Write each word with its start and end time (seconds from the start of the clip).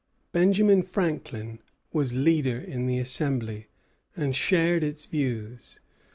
Benjamin 0.31 0.81
Franklin 0.81 1.59
was 1.93 2.11
leader 2.11 2.57
in 2.57 2.87
the 2.87 2.97
Assembly 2.97 3.67
and 4.17 4.35
shared 4.35 4.83
its 4.83 5.05
views. 5.05 5.79